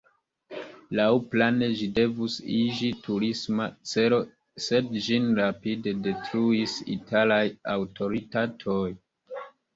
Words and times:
Laŭplane 0.99 1.67
ĝi 1.81 1.89
devus 1.99 2.37
iĝi 2.59 2.89
turisma 3.09 3.67
celo, 3.91 4.19
sed 4.69 4.89
ĝin 5.09 5.29
rapide 5.41 5.95
detruis 6.09 6.75
la 6.89 6.91
italaj 6.97 7.41
aŭtoritatoj. 7.77 8.91